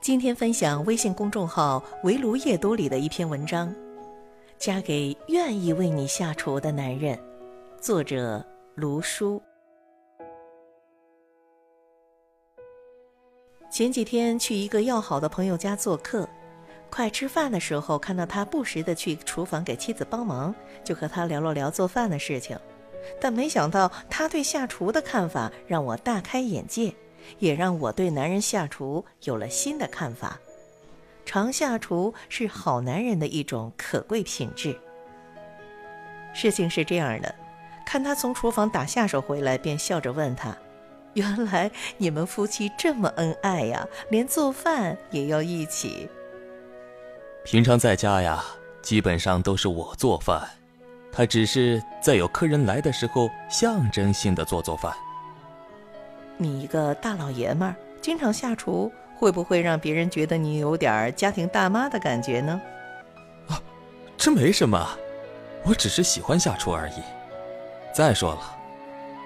[0.00, 3.68] 今天分享微信公众号“围炉夜读”里的一篇文章，
[4.56, 7.14] 《嫁给愿意为你下厨的男人》，
[7.82, 8.42] 作者
[8.74, 9.42] 卢叔。
[13.70, 16.26] 前几天去一个要好的朋友家做客，
[16.88, 22.58] 快吃饭的时候，看到他不时的去厨房给妻子帮忙，就和他聊了聊做饭的事情。
[23.20, 26.90] 但没想到他对下厨的看法让我大开眼界。
[27.38, 30.38] 也让我对男人下厨有了新的看法。
[31.24, 34.76] 常下厨是好男人的一种可贵品质。
[36.32, 37.34] 事情是这样的，
[37.86, 40.56] 看他从厨房打下手回来，便笑着问他
[41.14, 46.08] ：“原来你们夫妻这么恩爱呀，连做饭也要一起。”
[47.44, 48.44] 平常在家呀，
[48.82, 50.48] 基本上都是我做饭，
[51.12, 54.92] 他只是在有客人来的时候，象征性的做做饭。
[56.42, 62.58] 你一个大老爷们儿，经常下厨，会不会让别人觉得你有点家庭大妈的感觉呢？
[63.48, 63.60] 啊，
[64.16, 64.88] 这没什么，
[65.64, 67.02] 我只是喜欢下厨而已。
[67.94, 68.56] 再说了，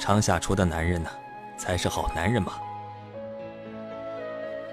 [0.00, 1.08] 常下厨的男人呢，
[1.56, 2.54] 才是好男人嘛。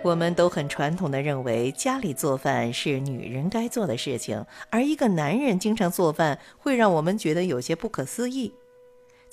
[0.02, 8.52] 我们都很传统的认为，家里做饭是女人该做的事情，而一个男人经常做饭，会让我们觉得有些不可思议。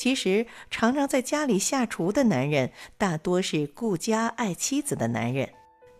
[0.00, 5.46] 其实，常常在家里下厨的男人，大多是顾家爱妻子的男人。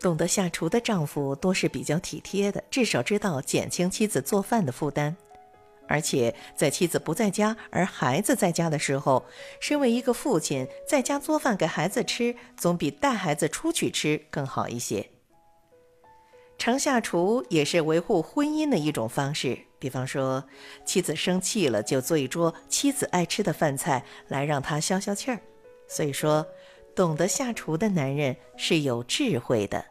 [0.00, 5.14] 懂得下厨的丈夫，多是比较体贴的，至少知道减轻妻子做饭的负担。
[5.86, 9.22] 而且，在妻子不在家，而孩子在家的时候，
[9.60, 15.10] 身为一个父亲，在家做饭给孩子吃，总比带孩子出去吃更好一些。
[16.56, 19.58] 常下厨也是维护婚姻的一种方式。
[19.81, 20.45] 比方说，
[20.84, 25.41] 妻子生气了，就做一桌妻子爱吃的饭菜来让她消消气儿。
[25.89, 26.47] 所以说，
[26.95, 29.84] 懂得下厨的男人是有智慧的。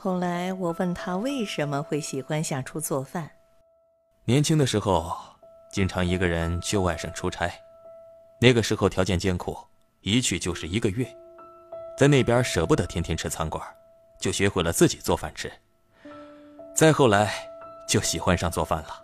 [0.00, 3.28] 后来我问他为什么会喜欢下厨做饭。
[4.24, 5.16] 年轻的时候，
[5.72, 7.50] 经常一个人去外省出差，
[8.40, 9.56] 那个时候条件艰苦，
[10.02, 11.06] 一去就是一个月。
[11.98, 13.60] 在那边舍不得天天吃餐馆，
[14.20, 15.50] 就学会了自己做饭吃。
[16.72, 17.34] 再后来，
[17.88, 19.02] 就喜欢上做饭了。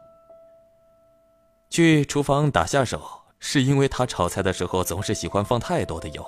[1.69, 3.03] 去厨房打下手，
[3.41, 6.25] 是因为他炒菜的时候总是喜欢放太多的油，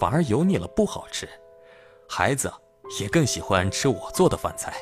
[0.00, 1.28] 反而油腻了不好吃。
[2.08, 2.50] 孩子
[2.98, 4.72] 也更喜欢吃我做的饭菜。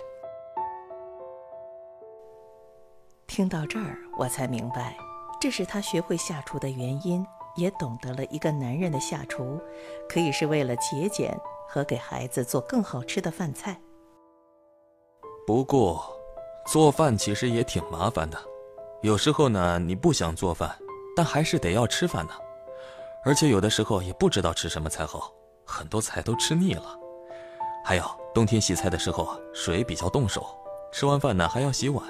[3.26, 4.96] 听到这儿，我才明白，
[5.40, 7.26] 这是他学会下厨的原因。
[7.56, 9.60] 也懂得了一个男人的下厨，
[10.08, 11.36] 可以是为了节俭
[11.68, 13.80] 和给孩子做更好吃的饭菜。
[15.46, 16.04] 不过，
[16.66, 18.38] 做饭其实也挺麻烦的。
[19.02, 20.76] 有时候呢，你不想做饭，
[21.14, 22.32] 但还是得要吃饭呢。
[23.24, 25.32] 而且有的时候也不知道吃什么才好，
[25.64, 26.98] 很多菜都吃腻了。
[27.84, 30.46] 还有冬天洗菜的时候，水比较冻手，
[30.92, 32.04] 吃完饭呢还要洗碗，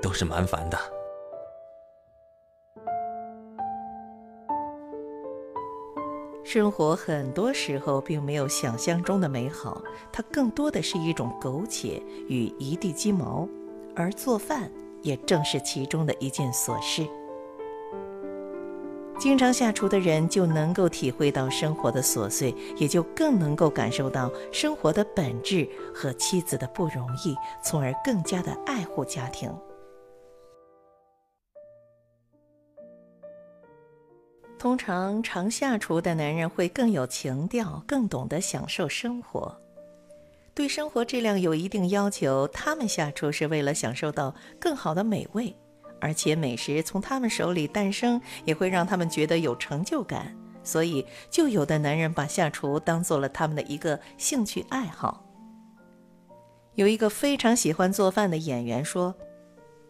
[0.00, 0.78] 都是蛮烦的。
[6.50, 13.46] 生活很多时候并没有想象中的美好，它更多的是一种苟且与一地鸡毛，
[13.94, 14.70] 而做饭
[15.02, 17.06] 也正是其中的一件琐事。
[19.18, 29.52] 经常下厨的人就能够体会到生活的琐碎，也就更能够感受到生活的本质和妻子的不容易，从而更加的爱护家庭。
[34.58, 39.56] 通常常下厨的男人会更有情调，更懂得享受生活，
[40.52, 42.48] 对生活质量有一定要求。
[42.48, 45.54] 他们下厨是为了享受到更好的美味，
[46.00, 50.36] 而且美食从他们手里诞生，也会让他们觉得有成就感。
[50.64, 55.24] 所以，就有的男人把下厨当做了他们的一个兴趣爱好。
[56.74, 59.14] 有一个非常喜欢做饭的演员说。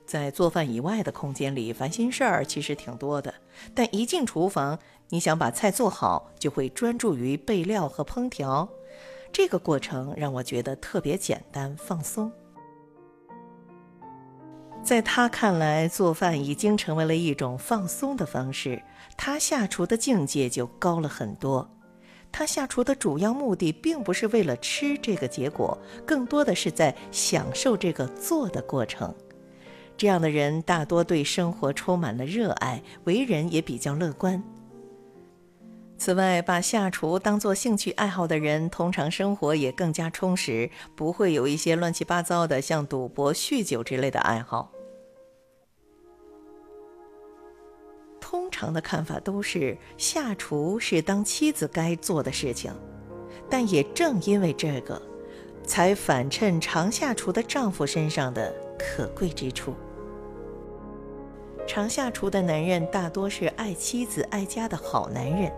[0.07, 3.35] 在做饭以外的空间里，烦心事儿其实挺多的。
[3.75, 4.79] 但一进厨房，
[5.09, 8.69] 你想把菜做好，就会专注于备料和烹调。
[9.33, 12.33] 这个过程让我觉得特别简单放松。
[14.83, 18.83] 在他看来，做饭已经成为了一种放松的方式，
[19.17, 21.69] 他下厨的境界就高了很多。
[22.31, 25.77] 他下厨的主要目的，并不是为了吃这个结果，
[26.07, 29.15] 更多的是在享受这个做的过程。
[29.99, 34.41] 这样的人大多对生活充满了热爱，为人也比较乐观。
[35.99, 44.71] 此外，把下厨当做兴趣爱好的人，通常生活也更加充实，不会有一些乱七八糟的，像赌博、酗酒之类的爱好。
[48.21, 52.73] 通常的看法都是下厨是当妻子该做的事情，
[53.51, 55.03] 但也正因为这个，
[55.65, 59.75] 才反衬常下厨的丈夫身上的可贵之处。
[61.69, 65.53] 常下厨的男人大多是爱妻子、爱家的好男人，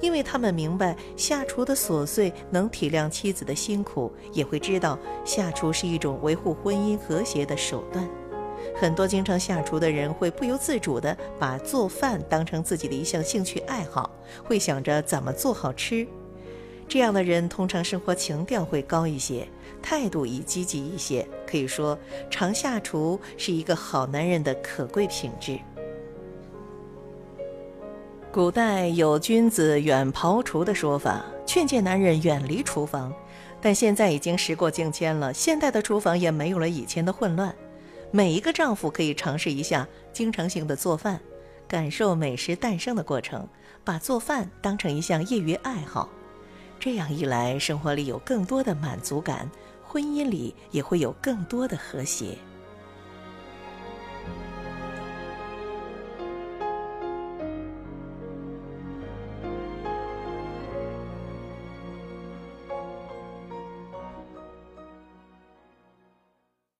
[0.00, 8.08] 因为他们明白下厨的琐碎，能体谅妻子的辛苦，也会知道下厨是一种维护婚姻和谐的手段。
[8.76, 14.08] 很多经常下厨的人会不由自主地把做饭当成自己的一项兴趣爱好，
[14.44, 16.06] 会想着怎么做好吃。
[16.92, 19.48] 这样的人通常生活情调会高一些，
[19.80, 21.26] 态度也积极一些。
[21.46, 21.98] 可以说，
[22.28, 25.58] 常下厨是一个好男人的可贵品质。
[28.30, 33.10] 古代有“君子远庖厨”的说法，劝诫男人远离厨房。
[33.58, 37.56] 但现在已经时过境迁了，现代的厨房也没有了以前的混乱。
[38.10, 41.18] 每一个丈夫可以尝试一下经常性的做饭，
[41.66, 43.48] 感受美食诞生的过程，
[43.82, 46.06] 把做饭当成一项业余爱好。
[46.84, 49.48] 这样一来，生活里有更多的满足感，
[49.84, 52.36] 婚姻里也会有更多的和谐。